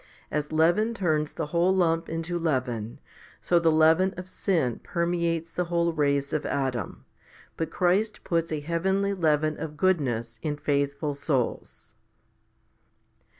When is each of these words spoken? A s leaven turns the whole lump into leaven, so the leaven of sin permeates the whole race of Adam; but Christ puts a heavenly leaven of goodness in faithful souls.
A 0.31 0.37
s 0.37 0.51
leaven 0.51 0.95
turns 0.95 1.31
the 1.31 1.45
whole 1.53 1.71
lump 1.75 2.09
into 2.09 2.39
leaven, 2.39 2.99
so 3.39 3.59
the 3.59 3.69
leaven 3.69 4.15
of 4.17 4.27
sin 4.27 4.79
permeates 4.81 5.51
the 5.51 5.65
whole 5.65 5.93
race 5.93 6.33
of 6.33 6.43
Adam; 6.43 7.05
but 7.55 7.69
Christ 7.69 8.23
puts 8.23 8.51
a 8.51 8.61
heavenly 8.61 9.13
leaven 9.13 9.59
of 9.59 9.77
goodness 9.77 10.39
in 10.41 10.57
faithful 10.57 11.13
souls. 11.13 11.93